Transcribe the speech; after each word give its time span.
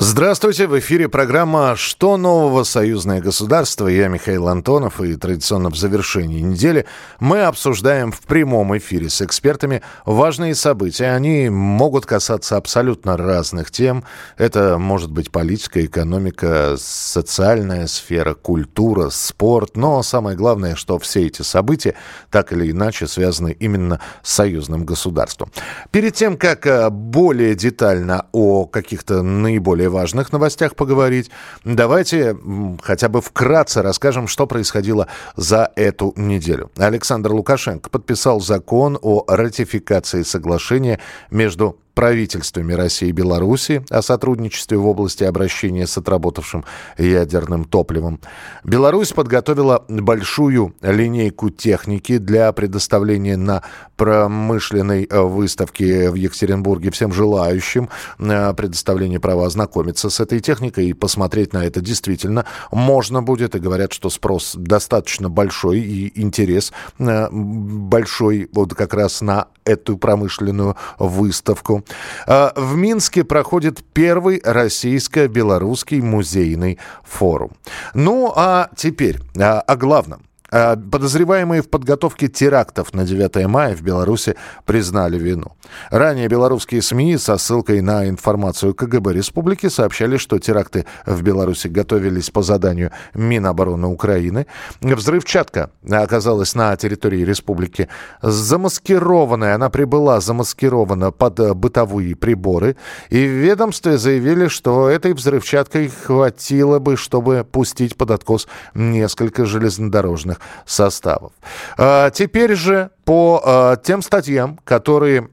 Здравствуйте, 0.00 0.68
в 0.68 0.78
эфире 0.78 1.08
программа 1.08 1.74
«Что 1.74 2.16
нового? 2.16 2.62
Союзное 2.62 3.20
государство». 3.20 3.88
Я 3.88 4.06
Михаил 4.06 4.46
Антонов, 4.46 5.00
и 5.00 5.16
традиционно 5.16 5.70
в 5.70 5.76
завершении 5.76 6.40
недели 6.40 6.86
мы 7.18 7.42
обсуждаем 7.42 8.12
в 8.12 8.20
прямом 8.20 8.78
эфире 8.78 9.10
с 9.10 9.20
экспертами 9.22 9.82
важные 10.06 10.54
события. 10.54 11.06
Они 11.06 11.48
могут 11.48 12.06
касаться 12.06 12.56
абсолютно 12.56 13.16
разных 13.16 13.72
тем. 13.72 14.04
Это 14.36 14.78
может 14.78 15.10
быть 15.10 15.32
политика, 15.32 15.84
экономика, 15.84 16.76
социальная 16.78 17.88
сфера, 17.88 18.34
культура, 18.34 19.10
спорт. 19.10 19.76
Но 19.76 20.04
самое 20.04 20.36
главное, 20.36 20.76
что 20.76 21.00
все 21.00 21.26
эти 21.26 21.42
события 21.42 21.96
так 22.30 22.52
или 22.52 22.70
иначе 22.70 23.08
связаны 23.08 23.50
именно 23.58 24.00
с 24.22 24.32
союзным 24.32 24.84
государством. 24.84 25.50
Перед 25.90 26.14
тем, 26.14 26.36
как 26.36 26.66
э, 26.68 26.88
более 26.88 27.56
детально 27.56 28.26
о 28.30 28.64
каких-то 28.64 29.22
наиболее 29.22 29.87
более 29.88 29.98
важных 29.98 30.32
новостях 30.32 30.76
поговорить. 30.76 31.30
Давайте 31.64 32.36
хотя 32.82 33.08
бы 33.08 33.20
вкратце 33.20 33.82
расскажем, 33.82 34.28
что 34.28 34.46
происходило 34.46 35.06
за 35.36 35.70
эту 35.76 36.12
неделю. 36.16 36.70
Александр 36.76 37.32
Лукашенко 37.32 37.90
подписал 37.90 38.40
закон 38.40 38.98
о 39.02 39.24
ратификации 39.26 40.22
соглашения 40.22 40.98
между 41.30 41.76
правительствами 41.98 42.74
России 42.74 43.08
и 43.08 43.12
Беларуси 43.12 43.84
о 43.90 44.02
сотрудничестве 44.02 44.78
в 44.78 44.86
области 44.86 45.24
обращения 45.24 45.84
с 45.84 45.98
отработавшим 45.98 46.64
ядерным 46.96 47.64
топливом. 47.64 48.20
Беларусь 48.62 49.12
подготовила 49.12 49.84
большую 49.88 50.76
линейку 50.80 51.50
техники 51.50 52.18
для 52.18 52.52
предоставления 52.52 53.36
на 53.36 53.64
промышленной 53.96 55.08
выставке 55.10 56.08
в 56.10 56.14
Екатеринбурге 56.14 56.92
всем 56.92 57.12
желающим 57.12 57.88
предоставление 58.16 59.18
права 59.18 59.46
ознакомиться 59.46 60.08
с 60.08 60.20
этой 60.20 60.38
техникой 60.38 60.90
и 60.90 60.92
посмотреть 60.92 61.52
на 61.52 61.64
это 61.64 61.80
действительно 61.80 62.44
можно 62.70 63.22
будет. 63.22 63.56
И 63.56 63.58
говорят, 63.58 63.92
что 63.92 64.08
спрос 64.08 64.54
достаточно 64.54 65.28
большой 65.28 65.80
и 65.80 66.22
интерес 66.22 66.72
э, 67.00 67.28
большой 67.32 68.48
вот 68.52 68.74
как 68.74 68.94
раз 68.94 69.20
на 69.20 69.48
эту 69.64 69.98
промышленную 69.98 70.76
выставку. 70.98 71.84
А, 72.26 72.52
в 72.56 72.76
Минске 72.76 73.24
проходит 73.24 73.82
первый 73.92 74.40
российско-белорусский 74.44 76.00
музейный 76.00 76.78
форум. 77.04 77.52
Ну 77.94 78.32
а 78.34 78.68
теперь 78.76 79.18
а, 79.38 79.60
о 79.60 79.76
главном. 79.76 80.27
А, 80.50 80.76
подозреваемые 80.76 81.62
в 81.62 81.68
подготовке 81.68 82.28
терактов 82.28 82.94
на 82.94 83.04
9 83.04 83.46
мая 83.46 83.76
в 83.76 83.82
Беларуси 83.82 84.34
признали 84.64 85.18
вину. 85.18 85.52
Ранее 85.90 86.28
белорусские 86.28 86.80
СМИ 86.80 87.18
со 87.18 87.36
ссылкой 87.36 87.82
на 87.82 88.08
информацию 88.08 88.74
КГБ 88.74 89.12
республики 89.12 89.68
сообщали, 89.68 90.16
что 90.16 90.38
теракты 90.38 90.86
в 91.04 91.22
Беларуси 91.22 91.68
готовились 91.68 92.30
по 92.30 92.42
заданию 92.42 92.92
Минобороны 93.12 93.88
Украины. 93.88 94.46
Взрывчатка 94.80 95.70
оказалась 95.90 96.54
на 96.54 96.74
территории 96.76 97.24
республики 97.24 97.88
замаскированная. 98.22 99.54
Она 99.54 99.68
прибыла 99.68 100.20
замаскирована 100.20 101.10
под 101.10 101.56
бытовые 101.56 102.16
приборы. 102.16 102.76
И 103.10 103.26
в 103.26 103.30
ведомстве 103.30 103.98
заявили, 103.98 104.48
что 104.48 104.88
этой 104.88 105.12
взрывчаткой 105.12 105.88
хватило 105.88 106.78
бы, 106.78 106.96
чтобы 106.96 107.46
пустить 107.50 107.96
под 107.96 108.12
откос 108.12 108.48
несколько 108.74 109.44
железнодорожных 109.44 110.37
составов. 110.64 111.32
А, 111.76 112.10
теперь 112.10 112.54
же 112.54 112.90
по 113.04 113.42
а, 113.44 113.76
тем 113.76 114.02
статьям, 114.02 114.58
которые 114.64 115.28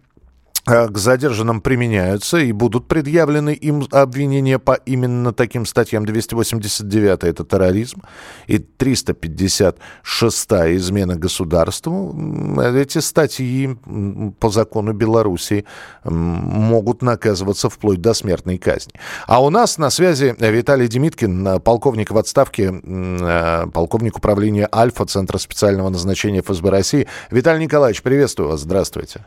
к 0.66 0.97
задержанным 0.97 1.61
применяются 1.61 2.38
и 2.39 2.52
будут 2.52 2.87
предъявлены 2.87 3.53
им 3.53 3.87
обвинения 3.92 4.58
по 4.58 4.73
именно 4.73 5.31
таким 5.31 5.65
статьям 5.65 6.05
289 6.05 7.23
это 7.23 7.45
терроризм 7.45 8.02
и 8.48 8.58
356 8.58 10.52
измена 10.52 11.15
государству. 11.15 12.15
Эти 12.59 12.98
статьи 12.98 13.77
по 14.39 14.49
закону 14.49 14.93
Беларуси 14.93 15.65
могут 16.04 17.04
наказываться 17.04 17.70
вплоть 17.70 18.02
до 18.02 18.15
смертной 18.15 18.58
казни. 18.58 18.93
А 19.27 19.43
у 19.43 19.52
нас 19.52 19.77
на 19.77 19.92
связи 19.92 20.36
Виталий 20.39 20.87
Демиткин, 20.87 21.61
полковник 21.61 22.09
в 22.09 22.17
отставке, 22.17 22.73
э, 22.83 23.67
полковник 23.71 24.17
управления 24.17 24.67
Альфа, 24.73 25.05
Центра 25.05 25.37
специального 25.37 25.89
назначения 25.89 26.42
ФСБ 26.42 26.70
России. 26.71 27.08
Виталий 27.30 27.64
Николаевич, 27.64 28.02
приветствую 28.02 28.49
вас, 28.49 28.61
здравствуйте. 28.61 29.21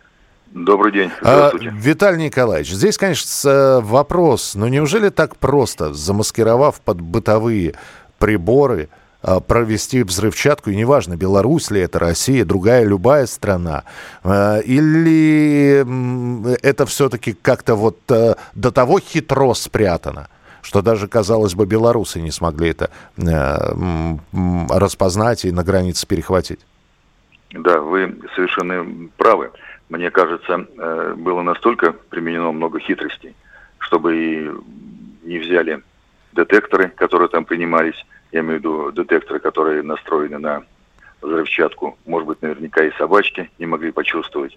Добрый 0.52 0.92
день. 0.92 1.10
А, 1.22 1.50
Виталий 1.54 2.24
Николаевич, 2.24 2.70
здесь, 2.70 2.96
конечно, 2.96 3.80
вопрос, 3.82 4.54
но 4.54 4.68
неужели 4.68 5.10
так 5.10 5.36
просто, 5.36 5.92
замаскировав 5.92 6.80
под 6.80 7.00
бытовые 7.00 7.74
приборы, 8.18 8.88
а, 9.20 9.40
провести 9.40 10.02
взрывчатку, 10.02 10.70
и 10.70 10.76
неважно, 10.76 11.16
Беларусь 11.16 11.70
ли 11.70 11.80
это, 11.80 11.98
Россия, 11.98 12.44
другая 12.44 12.84
любая 12.84 13.26
страна, 13.26 13.84
а, 14.22 14.58
или 14.60 15.84
это 16.62 16.86
все-таки 16.86 17.34
как-то 17.34 17.74
вот 17.74 17.98
до 18.06 18.72
того 18.72 19.00
хитро 19.00 19.52
спрятано, 19.54 20.28
что 20.62 20.80
даже, 20.80 21.08
казалось 21.08 21.54
бы, 21.54 21.66
белорусы 21.66 22.20
не 22.20 22.30
смогли 22.30 22.70
это 22.70 22.90
распознать 24.70 25.44
и 25.44 25.52
на 25.52 25.62
границе 25.62 26.06
перехватить? 26.06 26.60
Да, 27.50 27.80
вы 27.80 28.14
совершенно 28.34 29.08
правы 29.16 29.50
мне 29.88 30.10
кажется, 30.10 30.66
э, 30.76 31.14
было 31.16 31.42
настолько 31.42 31.92
применено 31.92 32.52
много 32.52 32.78
хитростей, 32.78 33.34
чтобы 33.78 34.16
и 34.16 34.50
не 35.22 35.38
взяли 35.38 35.82
детекторы, 36.32 36.88
которые 36.88 37.28
там 37.28 37.44
принимались, 37.44 38.06
я 38.32 38.40
имею 38.40 38.56
в 38.56 38.58
виду 38.60 38.92
детекторы, 38.92 39.40
которые 39.40 39.82
настроены 39.82 40.38
на 40.38 40.62
взрывчатку, 41.22 41.98
может 42.06 42.28
быть, 42.28 42.42
наверняка 42.42 42.84
и 42.84 42.92
собачки 42.92 43.50
не 43.58 43.66
могли 43.66 43.90
почувствовать, 43.90 44.56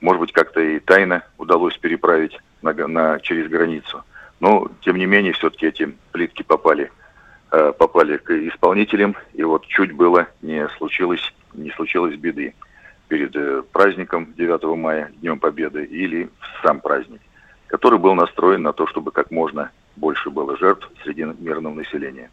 может 0.00 0.20
быть, 0.20 0.32
как-то 0.32 0.60
и 0.60 0.80
тайно 0.80 1.22
удалось 1.38 1.78
переправить 1.78 2.38
на, 2.60 2.72
на, 2.72 3.20
через 3.20 3.48
границу. 3.48 4.02
Но, 4.40 4.68
тем 4.80 4.96
не 4.96 5.06
менее, 5.06 5.32
все-таки 5.32 5.66
эти 5.66 5.94
плитки 6.10 6.42
попали, 6.42 6.90
э, 7.52 7.72
попали 7.78 8.16
к 8.16 8.30
исполнителям, 8.30 9.16
и 9.32 9.44
вот 9.44 9.64
чуть 9.66 9.92
было 9.92 10.26
не 10.42 10.68
случилось, 10.76 11.32
не 11.54 11.70
случилось 11.70 12.16
беды 12.16 12.54
перед 13.12 13.36
э, 13.36 13.62
праздником 13.72 14.32
9 14.38 14.62
мая, 14.78 15.12
Днем 15.20 15.38
Победы, 15.38 15.84
или 15.84 16.30
в 16.40 16.66
сам 16.66 16.80
праздник, 16.80 17.20
который 17.66 17.98
был 17.98 18.14
настроен 18.14 18.62
на 18.62 18.72
то, 18.72 18.86
чтобы 18.86 19.10
как 19.10 19.30
можно 19.30 19.70
больше 19.96 20.30
было 20.30 20.56
жертв 20.56 20.88
среди 21.04 21.22
мирного 21.22 21.74
населения. 21.74 22.30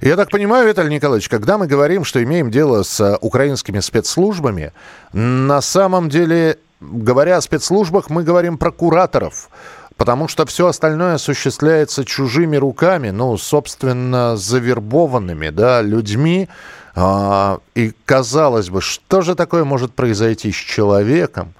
Я 0.00 0.16
так 0.16 0.30
понимаю, 0.30 0.66
Виталий 0.66 0.94
Николаевич, 0.94 1.28
когда 1.28 1.58
мы 1.58 1.66
говорим, 1.66 2.04
что 2.04 2.22
имеем 2.22 2.50
дело 2.50 2.82
с 2.82 2.98
э, 2.98 3.18
украинскими 3.20 3.80
спецслужбами, 3.80 4.72
на 5.12 5.60
самом 5.60 6.08
деле, 6.08 6.56
говоря 6.80 7.36
о 7.36 7.42
спецслужбах, 7.42 8.08
мы 8.08 8.22
говорим 8.22 8.56
про 8.56 8.70
кураторов, 8.70 9.50
потому 9.98 10.28
что 10.28 10.46
все 10.46 10.66
остальное 10.66 11.16
осуществляется 11.16 12.06
чужими 12.06 12.56
руками, 12.56 13.10
ну, 13.10 13.36
собственно, 13.36 14.38
завербованными, 14.38 15.50
да, 15.50 15.82
людьми, 15.82 16.48
и 16.94 17.92
казалось 18.04 18.68
бы, 18.68 18.80
что 18.80 19.22
же 19.22 19.34
такое 19.34 19.64
может 19.64 19.94
произойти 19.94 20.52
с 20.52 20.56
человеком? 20.56 21.54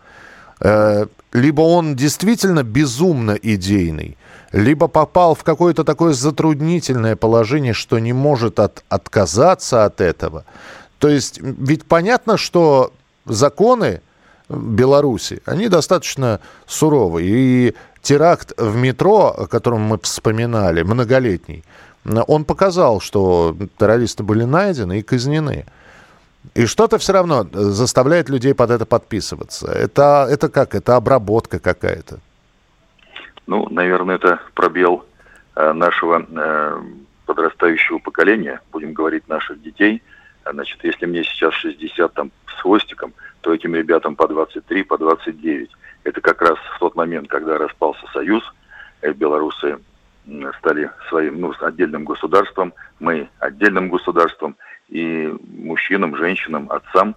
Э, 0.60 1.06
либо 1.32 1.62
он 1.62 1.96
действительно 1.96 2.62
безумно 2.62 3.32
идейный, 3.32 4.18
либо 4.52 4.88
попал 4.88 5.34
в 5.34 5.42
какое-то 5.42 5.84
такое 5.84 6.12
затруднительное 6.12 7.16
положение, 7.16 7.72
что 7.72 7.98
не 7.98 8.12
может 8.12 8.60
от, 8.60 8.84
отказаться 8.88 9.86
от 9.86 10.00
этого. 10.00 10.44
То 10.98 11.08
есть 11.08 11.40
ведь 11.40 11.86
понятно, 11.86 12.36
что 12.36 12.92
законы 13.24 14.02
Беларуси, 14.48 15.40
они 15.46 15.68
достаточно 15.68 16.40
суровые. 16.66 17.28
И 17.28 17.74
теракт 18.02 18.52
в 18.56 18.76
метро, 18.76 19.34
о 19.36 19.46
котором 19.46 19.80
мы 19.82 19.98
вспоминали, 20.02 20.82
многолетний, 20.82 21.64
он 22.04 22.44
показал, 22.44 23.00
что 23.00 23.56
террористы 23.78 24.22
были 24.22 24.44
найдены 24.44 24.98
и 24.98 25.02
казнены. 25.02 25.66
И 26.54 26.66
что-то 26.66 26.98
все 26.98 27.12
равно 27.12 27.46
заставляет 27.52 28.28
людей 28.28 28.54
под 28.54 28.70
это 28.70 28.84
подписываться. 28.84 29.70
Это, 29.70 30.26
это 30.28 30.48
как? 30.48 30.74
Это 30.74 30.96
обработка 30.96 31.60
какая-то. 31.60 32.18
Ну, 33.46 33.68
наверное, 33.68 34.16
это 34.16 34.40
пробел 34.54 35.04
э, 35.54 35.72
нашего 35.72 36.26
э, 36.28 36.82
подрастающего 37.26 37.98
поколения, 37.98 38.60
будем 38.72 38.92
говорить, 38.92 39.28
наших 39.28 39.62
детей. 39.62 40.02
Значит, 40.50 40.82
если 40.82 41.06
мне 41.06 41.22
сейчас 41.22 41.54
60 41.54 42.12
там, 42.12 42.32
с 42.46 42.60
хвостиком, 42.60 43.12
то 43.40 43.54
этим 43.54 43.74
ребятам 43.74 44.16
по 44.16 44.26
23, 44.26 44.82
по 44.82 44.98
29. 44.98 45.70
Это 46.04 46.20
как 46.20 46.42
раз 46.42 46.58
в 46.76 46.78
тот 46.80 46.96
момент, 46.96 47.28
когда 47.28 47.58
распался 47.58 48.04
Союз, 48.12 48.42
э, 49.02 49.12
белорусы 49.12 49.78
стали 50.58 50.90
своим 51.08 51.40
ну, 51.40 51.52
отдельным 51.60 52.04
государством, 52.04 52.72
мы 53.00 53.28
отдельным 53.38 53.88
государством, 53.88 54.56
и 54.88 55.34
мужчинам, 55.56 56.16
женщинам, 56.16 56.70
отцам 56.70 57.16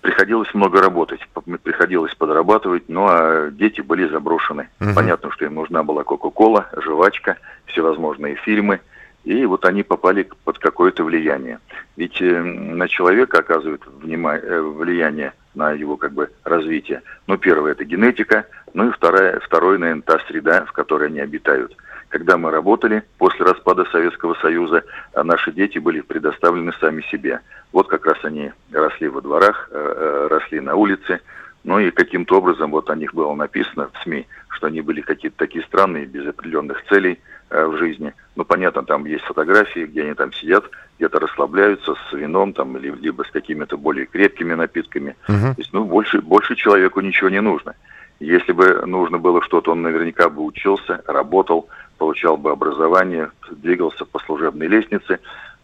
приходилось 0.00 0.52
много 0.54 0.80
работать, 0.80 1.20
приходилось 1.64 2.14
подрабатывать, 2.14 2.84
ну 2.88 3.06
а 3.08 3.50
дети 3.50 3.80
были 3.80 4.06
заброшены. 4.08 4.68
Угу. 4.80 4.90
Понятно, 4.94 5.32
что 5.32 5.44
им 5.46 5.54
нужна 5.54 5.82
была 5.82 6.04
Кока-Кола, 6.04 6.68
жвачка, 6.76 7.38
всевозможные 7.66 8.36
фильмы, 8.36 8.80
и 9.24 9.44
вот 9.46 9.64
они 9.64 9.82
попали 9.82 10.28
под 10.44 10.60
какое-то 10.60 11.02
влияние. 11.02 11.58
Ведь 11.96 12.22
э, 12.22 12.40
на 12.40 12.86
человека 12.86 13.38
оказывает 13.38 13.82
э, 13.84 14.60
влияние 14.60 15.32
на 15.56 15.72
его 15.72 15.96
как 15.96 16.12
бы 16.12 16.30
развитие. 16.44 17.02
Ну, 17.26 17.36
первое– 17.36 17.72
это 17.72 17.84
генетика, 17.84 18.46
ну 18.74 18.88
и 18.88 18.92
второе, 18.92 19.40
второе, 19.40 19.78
наверное, 19.78 20.02
та 20.02 20.20
среда, 20.28 20.64
в 20.66 20.72
которой 20.72 21.08
они 21.08 21.18
обитают. 21.18 21.76
Когда 22.16 22.38
мы 22.38 22.50
работали 22.50 23.02
после 23.18 23.44
распада 23.44 23.84
Советского 23.92 24.32
Союза, 24.40 24.84
а 25.12 25.22
наши 25.22 25.52
дети 25.52 25.76
были 25.76 26.00
предоставлены 26.00 26.72
сами 26.80 27.02
себе. 27.10 27.40
Вот 27.72 27.88
как 27.88 28.06
раз 28.06 28.16
они 28.22 28.52
росли 28.72 29.08
во 29.08 29.20
дворах, 29.20 29.68
э, 29.70 30.28
росли 30.30 30.60
на 30.60 30.76
улице, 30.76 31.20
ну 31.62 31.78
и 31.78 31.90
каким-то 31.90 32.38
образом 32.38 32.70
вот 32.70 32.88
о 32.88 32.96
них 32.96 33.12
было 33.12 33.34
написано 33.34 33.90
в 33.92 34.02
СМИ, 34.02 34.26
что 34.48 34.68
они 34.68 34.80
были 34.80 35.02
какие-то 35.02 35.36
такие 35.36 35.62
странные, 35.66 36.06
без 36.06 36.26
определенных 36.26 36.82
целей 36.88 37.20
э, 37.50 37.66
в 37.66 37.76
жизни. 37.76 38.14
Ну, 38.34 38.46
понятно, 38.46 38.82
там 38.82 39.04
есть 39.04 39.24
фотографии, 39.24 39.84
где 39.84 40.04
они 40.04 40.14
там 40.14 40.32
сидят, 40.32 40.64
где-то 40.96 41.20
расслабляются 41.20 41.96
с 42.08 42.12
вином 42.14 42.54
там, 42.54 42.78
либо 42.78 43.24
с 43.24 43.30
какими-то 43.30 43.76
более 43.76 44.06
крепкими 44.06 44.54
напитками. 44.54 45.16
Uh-huh. 45.28 45.54
То 45.54 45.60
есть, 45.60 45.74
ну, 45.74 45.84
больше, 45.84 46.22
больше 46.22 46.54
человеку 46.54 47.02
ничего 47.02 47.28
не 47.28 47.42
нужно. 47.42 47.74
Если 48.18 48.52
бы 48.52 48.86
нужно 48.86 49.18
было 49.18 49.42
что-то, 49.42 49.72
он 49.72 49.82
наверняка 49.82 50.28
бы 50.28 50.42
учился, 50.42 51.02
работал, 51.06 51.68
получал 51.98 52.36
бы 52.36 52.50
образование, 52.50 53.30
двигался 53.50 54.04
по 54.04 54.18
служебной 54.20 54.68
лестнице. 54.68 55.20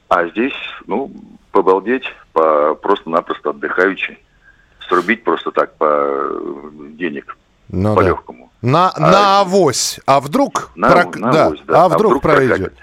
А 0.09 0.27
здесь, 0.29 0.55
ну, 0.87 1.11
побалдеть, 1.51 2.05
по, 2.33 2.75
просто-напросто 2.75 3.51
отдыхающий 3.51 4.19
срубить 4.89 5.25
просто 5.25 5.51
так 5.51 5.75
по 5.77 5.87
э, 5.89 6.71
денег 6.99 7.37
ну, 7.69 7.95
по-легкому. 7.95 8.51
На, 8.61 8.93
а, 8.95 9.01
на 9.01 9.41
авось. 9.41 9.99
А 10.07 10.21
вдруг, 10.21 10.71
на, 10.75 10.91
прок... 10.91 11.17
на 11.17 11.33
да. 11.33 11.47
Авось, 11.47 11.61
да. 11.67 11.85
А, 11.85 11.89
вдруг 11.89 11.93
а 11.93 11.97
вдруг 11.97 12.23
пройдет. 12.23 12.57
Прокатит. 12.59 12.79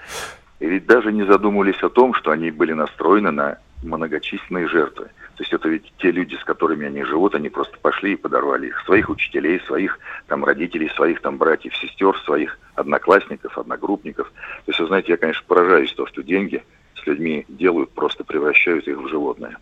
И 0.58 0.66
ведь 0.66 0.86
даже 0.86 1.12
не 1.12 1.24
задумывались 1.24 1.82
о 1.82 1.88
том, 1.88 2.12
что 2.14 2.32
они 2.32 2.50
были 2.50 2.72
настроены 2.72 3.30
на 3.30 3.58
многочисленные 3.82 4.68
жертвы. 4.68 5.08
То 5.40 5.42
есть 5.42 5.54
это 5.54 5.70
ведь 5.70 5.90
те 5.96 6.10
люди, 6.10 6.34
с 6.34 6.44
которыми 6.44 6.86
они 6.86 7.02
живут, 7.02 7.34
они 7.34 7.48
просто 7.48 7.78
пошли 7.80 8.12
и 8.12 8.16
подорвали 8.16 8.66
их. 8.66 8.78
Своих 8.84 9.08
учителей, 9.08 9.58
своих 9.60 9.98
там 10.26 10.44
родителей, 10.44 10.90
своих 10.94 11.22
там 11.22 11.38
братьев, 11.38 11.74
сестер, 11.76 12.14
своих 12.26 12.58
одноклассников, 12.74 13.56
одногруппников. 13.56 14.30
То 14.66 14.70
есть, 14.70 14.78
вы 14.80 14.88
знаете, 14.88 15.12
я, 15.12 15.16
конечно, 15.16 15.42
поражаюсь 15.46 15.94
то, 15.94 16.06
что 16.08 16.22
деньги 16.22 16.62
с 17.02 17.06
людьми 17.06 17.46
делают, 17.48 17.90
просто 17.92 18.22
превращают 18.22 18.86
их 18.86 18.98
в 18.98 19.08
животное. 19.08 19.56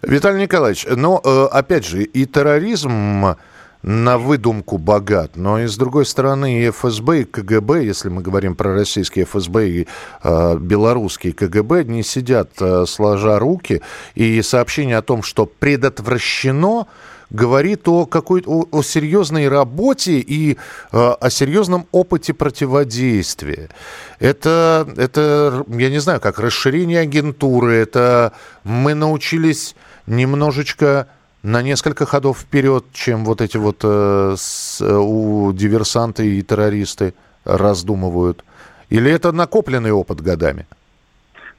Виталий 0.00 0.40
Николаевич, 0.40 0.86
но 0.86 1.20
э, 1.22 1.54
опять 1.54 1.86
же, 1.86 2.02
и 2.02 2.24
терроризм 2.24 3.36
на 3.82 4.18
выдумку 4.18 4.78
богат, 4.78 5.36
но 5.36 5.58
и 5.58 5.66
с 5.66 5.76
другой 5.76 6.04
стороны 6.04 6.62
и 6.62 6.70
ФСБ, 6.70 7.22
и 7.22 7.24
КГБ, 7.24 7.84
если 7.84 8.08
мы 8.08 8.20
говорим 8.20 8.54
про 8.54 8.74
российские 8.74 9.24
ФСБ 9.24 9.68
и 9.68 9.86
э, 10.22 10.58
белорусские 10.58 11.32
КГБ, 11.32 11.84
не 11.84 12.02
сидят 12.02 12.50
э, 12.60 12.84
сложа 12.86 13.38
руки, 13.38 13.80
и 14.14 14.42
сообщение 14.42 14.98
о 14.98 15.02
том, 15.02 15.22
что 15.22 15.46
предотвращено, 15.46 16.86
говорит 17.30 17.88
о 17.88 18.06
какой-то 18.06 18.50
о, 18.50 18.68
о 18.70 18.82
серьезной 18.82 19.48
работе 19.48 20.18
и 20.18 20.54
э, 20.54 20.56
о 20.92 21.30
серьезном 21.30 21.86
опыте 21.92 22.34
противодействия. 22.34 23.70
Это, 24.18 24.86
это, 24.96 25.64
я 25.68 25.88
не 25.88 26.00
знаю, 26.00 26.20
как 26.20 26.38
расширение 26.38 27.00
агентуры, 27.00 27.76
это 27.76 28.32
мы 28.64 28.94
научились 28.94 29.74
немножечко 30.06 31.08
на 31.42 31.62
несколько 31.62 32.06
ходов 32.06 32.38
вперед, 32.38 32.84
чем 32.92 33.24
вот 33.24 33.40
эти 33.40 33.56
вот 33.56 33.80
э, 33.82 34.34
с, 34.36 34.80
э, 34.80 34.96
у 34.96 35.52
диверсанты 35.52 36.26
и 36.26 36.42
террористы 36.42 37.14
раздумывают? 37.44 38.44
Или 38.90 39.10
это 39.10 39.32
накопленный 39.32 39.92
опыт 39.92 40.20
годами? 40.20 40.66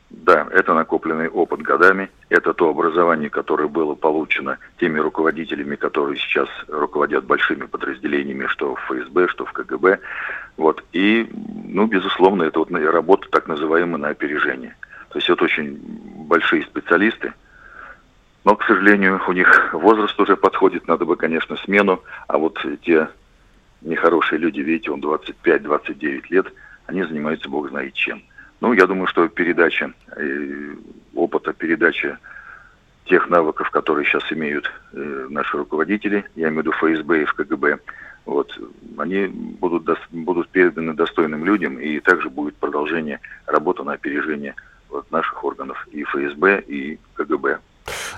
Да, 0.09 0.45
это 0.51 0.73
накопленный 0.73 1.29
опыт 1.29 1.61
годами, 1.61 2.09
это 2.29 2.53
то 2.53 2.69
образование, 2.69 3.29
которое 3.29 3.69
было 3.69 3.95
получено 3.95 4.57
теми 4.77 4.99
руководителями, 4.99 5.75
которые 5.77 6.17
сейчас 6.19 6.49
руководят 6.67 7.23
большими 7.23 7.65
подразделениями, 7.65 8.45
что 8.47 8.75
в 8.75 8.79
ФСБ, 8.81 9.29
что 9.29 9.45
в 9.45 9.53
КГБ. 9.53 9.99
Вот. 10.57 10.83
И, 10.91 11.29
ну, 11.65 11.87
безусловно, 11.87 12.43
это 12.43 12.59
вот 12.59 12.71
работа 12.71 13.27
так 13.31 13.47
называемая 13.47 13.97
на 13.97 14.09
опережение. 14.09 14.75
То 15.09 15.19
есть 15.19 15.29
это 15.29 15.45
очень 15.45 15.79
большие 16.27 16.63
специалисты, 16.63 17.33
но, 18.43 18.55
к 18.55 18.63
сожалению, 18.63 19.21
у 19.27 19.31
них 19.33 19.73
возраст 19.73 20.19
уже 20.19 20.35
подходит, 20.35 20.87
надо 20.87 21.05
бы, 21.05 21.15
конечно, 21.15 21.57
смену, 21.57 22.03
а 22.27 22.37
вот 22.37 22.59
те 22.83 23.09
нехорошие 23.81 24.39
люди, 24.39 24.61
видите, 24.61 24.91
он 24.91 25.01
25-29 25.01 26.23
лет, 26.29 26.47
они 26.87 27.03
занимаются 27.03 27.49
бог 27.49 27.69
знает 27.69 27.93
чем. 27.93 28.21
Ну, 28.59 28.73
я 28.73 28.85
думаю, 28.85 29.07
что 29.07 29.27
передача 29.27 29.91
э, 30.15 30.75
опыта, 31.15 31.53
передача 31.53 32.19
тех 33.05 33.29
навыков, 33.29 33.69
которые 33.71 34.05
сейчас 34.05 34.31
имеют 34.31 34.71
э, 34.93 35.27
наши 35.29 35.57
руководители, 35.57 36.25
я 36.35 36.49
имею 36.49 36.63
в 36.63 36.65
виду 36.65 36.71
ФСБ 36.73 37.21
и 37.21 37.25
ФКГБ, 37.25 37.79
вот, 38.25 38.57
они 38.97 39.27
будут, 39.27 39.83
до, 39.85 39.97
будут 40.11 40.49
переданы 40.49 40.93
достойным 40.93 41.43
людям, 41.43 41.79
и 41.79 41.99
также 41.99 42.29
будет 42.29 42.55
продолжение 42.55 43.19
работы 43.47 43.83
на 43.83 43.93
опережение 43.93 44.55
вот, 44.89 45.11
наших 45.11 45.43
органов 45.43 45.87
и 45.91 46.03
ФСБ, 46.03 46.63
и 46.67 46.99
КГБ. 47.15 47.59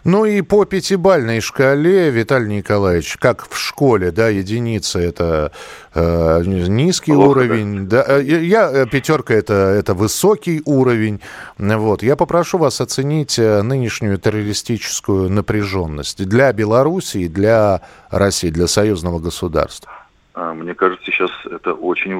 Ну 0.05 0.25
и 0.25 0.41
по 0.41 0.65
пятибальной 0.65 1.39
шкале, 1.39 2.09
Виталий 2.09 2.57
Николаевич, 2.57 3.15
как 3.17 3.47
в 3.47 3.57
школе, 3.57 4.11
да, 4.11 4.27
единица 4.27 4.99
это 4.99 5.53
э, 5.95 6.43
низкий 6.45 7.13
Плохо, 7.13 7.29
уровень, 7.29 7.87
да, 7.87 8.05
да 8.05 8.19
э, 8.19 8.23
я 8.23 8.69
э, 8.69 8.85
пятерка 8.85 9.33
это 9.33 9.53
это 9.53 9.93
высокий 9.93 10.61
уровень, 10.65 11.21
вот. 11.57 12.03
Я 12.03 12.17
попрошу 12.17 12.57
вас 12.57 12.81
оценить 12.81 13.39
э, 13.39 13.61
нынешнюю 13.61 14.17
террористическую 14.17 15.29
напряженность 15.29 16.27
для 16.27 16.51
Беларуси 16.51 17.19
и 17.19 17.27
для 17.29 17.79
России, 18.09 18.49
для 18.49 18.67
союзного 18.67 19.19
государства. 19.19 19.89
А, 20.33 20.53
мне 20.53 20.73
кажется, 20.73 21.05
сейчас 21.05 21.31
это 21.45 21.73
очень 21.73 22.13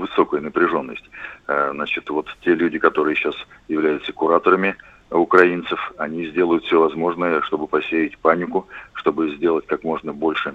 высокая 0.00 0.40
напряженность. 0.40 1.04
Значит, 1.46 2.08
вот 2.10 2.26
те 2.42 2.54
люди, 2.54 2.78
которые 2.78 3.16
сейчас 3.16 3.34
являются 3.68 4.12
кураторами 4.12 4.76
украинцев. 5.10 5.92
Они 5.96 6.26
сделают 6.26 6.64
все 6.64 6.80
возможное, 6.80 7.40
чтобы 7.42 7.66
посеять 7.66 8.18
панику, 8.18 8.66
чтобы 8.94 9.34
сделать 9.36 9.66
как 9.66 9.84
можно 9.84 10.12
больше 10.12 10.54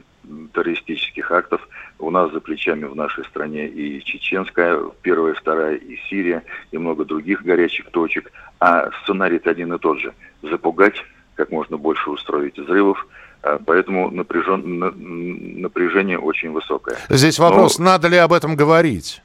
террористических 0.53 1.31
актов. 1.31 1.67
У 1.99 2.09
нас 2.09 2.31
за 2.31 2.39
плечами 2.39 2.85
в 2.85 2.95
нашей 2.95 3.25
стране 3.25 3.67
и 3.67 4.03
чеченская, 4.03 4.79
первая, 5.01 5.33
вторая, 5.33 5.75
и 5.75 5.97
Сирия, 6.09 6.43
и 6.71 6.77
много 6.77 7.05
других 7.05 7.43
горячих 7.43 7.89
точек. 7.89 8.31
А 8.59 8.89
сценарий 9.03 9.41
один 9.43 9.73
и 9.73 9.79
тот 9.79 9.99
же. 9.99 10.13
Запугать, 10.41 10.95
как 11.35 11.51
можно 11.51 11.77
больше 11.77 12.09
устроить 12.09 12.57
взрывов, 12.57 13.07
а, 13.41 13.59
Поэтому 13.65 14.09
напряжен, 14.11 15.61
напряжение 15.61 16.17
очень 16.17 16.51
высокое. 16.51 16.97
Здесь 17.09 17.39
вопрос, 17.39 17.77
Но... 17.77 17.85
надо 17.85 18.07
ли 18.07 18.17
об 18.17 18.31
этом 18.31 18.55
говорить? 18.55 19.21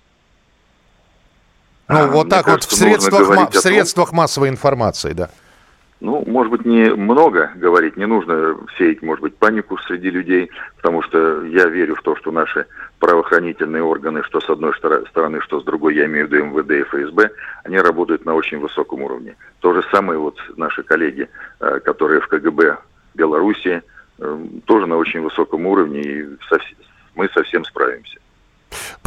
Ну, 1.89 1.99
а, 1.99 2.07
вот 2.07 2.29
так 2.29 2.45
кажется, 2.45 2.69
вот 2.69 2.77
в 2.77 2.79
средствах, 2.79 3.29
ма- 3.29 3.51
в 3.51 3.55
средствах 3.57 4.13
массовой 4.13 4.49
информации, 4.51 5.13
да. 5.13 5.31
Ну, 6.01 6.23
может 6.29 6.53
быть, 6.53 6.65
не 6.65 6.95
много 6.95 7.51
говорить, 7.57 7.97
не 7.97 8.07
нужно 8.07 8.57
сеять, 8.77 9.03
может 9.03 9.21
быть, 9.21 9.37
панику 9.37 9.77
среди 9.79 10.11
людей, 10.11 10.49
потому 10.77 11.03
что 11.03 11.43
я 11.45 11.67
верю 11.67 11.97
в 11.97 12.03
то, 12.03 12.15
что 12.15 12.31
наши 12.31 12.67
правоохранительные 13.01 13.83
органы, 13.83 14.23
что 14.23 14.41
с 14.41 14.49
одной 14.49 14.75
стороны, 15.11 15.41
что 15.41 15.61
с 15.61 15.65
другой, 15.65 15.97
я 15.97 16.05
имею 16.05 16.29
в 16.29 16.33
виду 16.33 16.45
МВД 16.45 16.71
и 16.71 16.83
ФСБ, 16.85 17.31
они 17.65 17.79
работают 17.79 18.25
на 18.25 18.35
очень 18.35 18.59
высоком 18.59 19.03
уровне. 19.03 19.35
То 19.59 19.73
же 19.73 19.83
самое 19.91 20.21
вот 20.21 20.37
наши 20.57 20.85
коллеги, 20.85 21.29
э, 21.59 21.81
которые 21.81 22.21
в 22.21 22.29
КГБ 22.29 22.77
Беларуси, 23.15 23.83
э, 24.21 24.39
тоже 24.67 24.87
на 24.87 24.97
очень 24.99 25.21
высоком 25.21 25.67
уровне, 25.67 26.01
и 26.01 26.29
мы 27.17 27.29
совсем 27.35 27.65
справимся. 27.65 28.19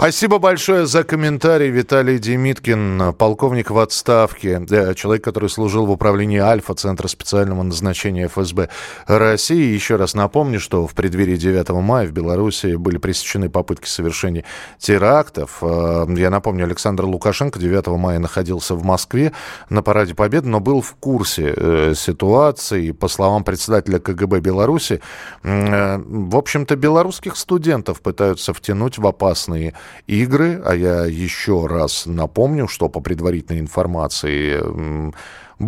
Спасибо 0.01 0.39
большое 0.39 0.87
за 0.87 1.03
комментарий. 1.03 1.69
Виталий 1.69 2.17
Демиткин, 2.17 3.13
полковник 3.13 3.69
в 3.69 3.77
отставке, 3.77 4.59
человек, 4.95 5.23
который 5.23 5.47
служил 5.47 5.85
в 5.85 5.91
управлении 5.91 6.39
Альфа, 6.39 6.73
Центра 6.73 7.07
специального 7.07 7.61
назначения 7.61 8.27
ФСБ 8.27 8.69
России. 9.05 9.71
Еще 9.71 9.97
раз 9.97 10.15
напомню, 10.15 10.59
что 10.59 10.87
в 10.87 10.95
преддверии 10.95 11.35
9 11.35 11.69
мая 11.83 12.07
в 12.07 12.13
Беларуси 12.13 12.77
были 12.77 12.97
пресечены 12.97 13.51
попытки 13.51 13.87
совершения 13.87 14.43
терактов. 14.79 15.59
Э, 15.61 16.07
я 16.17 16.31
напомню, 16.31 16.65
Александр 16.65 17.05
Лукашенко 17.05 17.59
9 17.59 17.85
мая 17.89 18.17
находился 18.17 18.73
в 18.73 18.83
Москве 18.83 19.33
на 19.69 19.83
Параде 19.83 20.15
Победы, 20.15 20.49
но 20.49 20.59
был 20.59 20.81
в 20.81 20.95
курсе 20.95 21.53
э, 21.55 21.93
ситуации. 21.95 22.89
По 22.89 23.07
словам 23.07 23.43
председателя 23.43 23.99
КГБ 23.99 24.39
Беларуси, 24.39 24.99
э, 25.43 25.97
в 26.03 26.35
общем-то, 26.35 26.75
белорусских 26.75 27.35
студентов 27.35 28.01
пытаются 28.01 28.51
втянуть 28.55 28.97
в 28.97 29.05
опасные 29.05 29.75
игры. 30.07 30.61
А 30.65 30.75
я 30.75 31.05
еще 31.05 31.67
раз 31.67 32.05
напомню, 32.05 32.67
что 32.67 32.89
по 32.89 32.99
предварительной 32.99 33.59
информации 33.59 35.11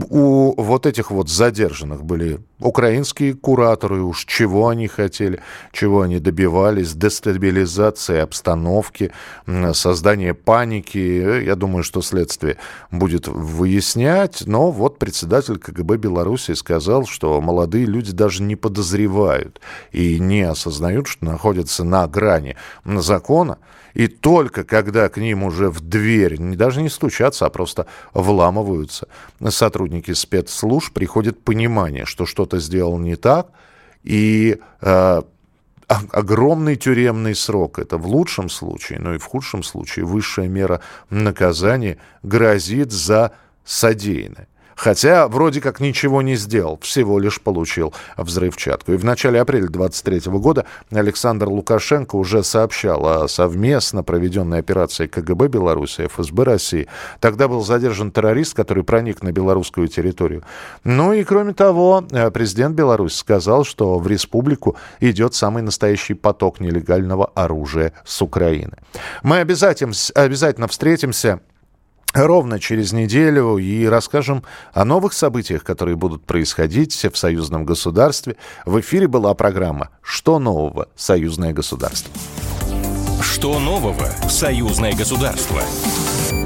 у 0.09 0.61
вот 0.61 0.85
этих 0.85 1.11
вот 1.11 1.29
задержанных 1.29 2.03
были 2.03 2.39
украинские 2.59 3.33
кураторы, 3.33 4.01
уж 4.01 4.25
чего 4.25 4.69
они 4.69 4.87
хотели, 4.87 5.41
чего 5.71 6.01
они 6.01 6.19
добивались, 6.19 6.93
дестабилизации 6.93 8.19
обстановки, 8.19 9.11
создания 9.73 10.33
паники. 10.33 11.43
Я 11.43 11.55
думаю, 11.55 11.83
что 11.83 12.01
следствие 12.01 12.57
будет 12.89 13.27
выяснять, 13.27 14.43
но 14.45 14.71
вот 14.71 14.97
председатель 14.97 15.57
КГБ 15.57 15.97
Беларуси 15.97 16.53
сказал, 16.53 17.05
что 17.05 17.39
молодые 17.41 17.85
люди 17.85 18.11
даже 18.11 18.41
не 18.41 18.55
подозревают 18.55 19.61
и 19.91 20.19
не 20.19 20.41
осознают, 20.41 21.07
что 21.07 21.25
находятся 21.25 21.83
на 21.83 22.07
грани 22.07 22.55
закона, 22.85 23.57
и 23.93 24.07
только 24.07 24.63
когда 24.63 25.07
к 25.09 25.17
ним 25.17 25.43
уже 25.43 25.69
в 25.69 25.81
дверь, 25.81 26.37
даже 26.39 26.81
не 26.81 26.89
стучатся, 26.89 27.45
а 27.45 27.49
просто 27.49 27.85
вламываются 28.13 29.07
сотрудники 29.49 29.82
спецслужб, 30.13 30.93
приходит 30.93 31.43
понимание, 31.43 32.05
что 32.05 32.25
что-то 32.25 32.59
сделал 32.59 32.97
не 32.97 33.15
так, 33.15 33.47
и 34.03 34.59
э, 34.81 35.21
огромный 35.87 36.75
тюремный 36.75 37.35
срок. 37.35 37.79
Это 37.79 37.97
в 37.97 38.07
лучшем 38.07 38.49
случае, 38.49 38.99
но 38.99 39.15
и 39.15 39.17
в 39.17 39.25
худшем 39.25 39.63
случае 39.63 40.05
высшая 40.05 40.47
мера 40.47 40.81
наказания 41.09 41.97
грозит 42.21 42.91
за 42.91 43.31
содеянное. 43.65 44.47
Хотя 44.75 45.27
вроде 45.27 45.61
как 45.61 45.79
ничего 45.79 46.21
не 46.21 46.35
сделал, 46.35 46.79
всего 46.81 47.19
лишь 47.19 47.41
получил 47.41 47.93
взрывчатку. 48.17 48.93
И 48.93 48.97
в 48.97 49.05
начале 49.05 49.39
апреля 49.41 49.67
23 49.67 50.31
года 50.31 50.65
Александр 50.91 51.47
Лукашенко 51.47 52.15
уже 52.15 52.43
сообщал 52.43 53.05
о 53.05 53.27
совместно 53.27 54.03
проведенной 54.03 54.59
операции 54.59 55.07
КГБ 55.07 55.47
Беларуси 55.47 56.01
и 56.01 56.07
ФСБ 56.07 56.43
России. 56.43 56.87
Тогда 57.19 57.47
был 57.47 57.63
задержан 57.63 58.11
террорист, 58.11 58.55
который 58.55 58.83
проник 58.83 59.21
на 59.23 59.31
белорусскую 59.31 59.87
территорию. 59.87 60.43
Ну 60.83 61.13
и 61.13 61.23
кроме 61.23 61.53
того, 61.53 62.03
э, 62.11 62.31
президент 62.31 62.75
Беларуси 62.75 63.17
сказал, 63.17 63.63
что 63.63 63.99
в 63.99 64.07
республику 64.07 64.75
идет 64.99 65.35
самый 65.35 65.63
настоящий 65.63 66.13
поток 66.13 66.59
нелегального 66.59 67.31
оружия 67.35 67.93
с 68.05 68.21
Украины. 68.21 68.73
Мы 69.23 69.39
обязательно, 69.39 69.93
обязательно 70.15 70.67
встретимся 70.67 71.39
ровно 72.13 72.59
через 72.59 72.93
неделю 72.93 73.57
и 73.57 73.85
расскажем 73.85 74.43
о 74.73 74.85
новых 74.85 75.13
событиях, 75.13 75.63
которые 75.63 75.95
будут 75.95 76.25
происходить 76.25 76.93
в 76.93 77.17
союзном 77.17 77.65
государстве. 77.65 78.35
В 78.65 78.79
эфире 78.79 79.07
была 79.07 79.33
программа 79.33 79.89
«Что 80.01 80.39
нового? 80.39 80.87
Союзное 80.95 81.53
государство». 81.53 82.11
Что 83.21 83.59
нового? 83.59 84.07
Союзное 84.29 84.93
государство. 84.93 85.61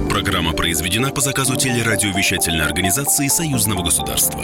Программа 0.10 0.54
произведена 0.54 1.12
по 1.12 1.22
заказу 1.22 1.56
телерадиовещательной 1.56 2.66
организации 2.66 3.28
Союзного 3.28 3.84
государства. 3.84 4.44